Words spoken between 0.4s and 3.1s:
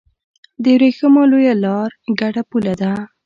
د ورېښمو لویه لار ګډه پوله ده.